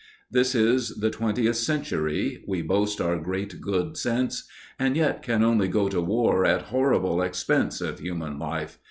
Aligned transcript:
This 0.31 0.55
is 0.55 0.95
the 0.99 1.11
twentieth 1.11 1.57
century, 1.57 2.43
We 2.47 2.63
boast 2.63 2.99
our 2.99 3.19
great 3.19 3.61
good 3.61 3.95
sense. 3.97 4.45
And 4.79 4.97
yet 4.97 5.21
can 5.21 5.43
only 5.43 5.67
go 5.67 5.89
to 5.89 6.01
war 6.01 6.43
At 6.43 6.69
horrible 6.73 7.21
expense 7.21 7.81
Of 7.81 7.99
human 7.99 8.39
life. 8.39 8.79